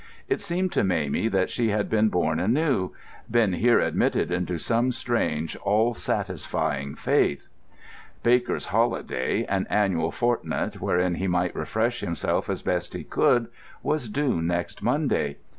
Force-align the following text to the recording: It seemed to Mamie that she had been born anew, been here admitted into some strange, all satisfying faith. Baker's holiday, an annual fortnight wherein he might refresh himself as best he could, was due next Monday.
It 0.27 0.41
seemed 0.41 0.71
to 0.71 0.83
Mamie 0.83 1.27
that 1.27 1.51
she 1.51 1.67
had 1.69 1.87
been 1.87 2.09
born 2.09 2.39
anew, 2.39 2.91
been 3.29 3.53
here 3.53 3.79
admitted 3.79 4.31
into 4.31 4.57
some 4.57 4.91
strange, 4.91 5.55
all 5.57 5.93
satisfying 5.93 6.95
faith. 6.95 7.49
Baker's 8.23 8.65
holiday, 8.65 9.45
an 9.45 9.67
annual 9.69 10.09
fortnight 10.11 10.81
wherein 10.81 11.13
he 11.13 11.27
might 11.27 11.55
refresh 11.55 11.99
himself 11.99 12.49
as 12.49 12.63
best 12.63 12.95
he 12.95 13.03
could, 13.03 13.49
was 13.83 14.09
due 14.09 14.41
next 14.41 14.81
Monday. 14.81 15.37